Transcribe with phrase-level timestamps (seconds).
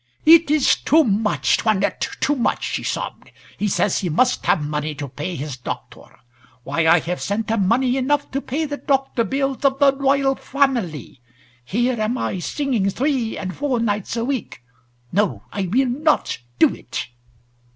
[0.25, 3.31] "It is too much, 'Toinette, too much," she sobbed.
[3.59, 6.01] "He says he must have money to pay his doctor.
[6.63, 10.33] Why I have sent him money enough to pay the doctor bills of the royal
[10.35, 11.21] family.
[11.63, 17.09] Here am I singing three and four nights a week,—no, I will not do it."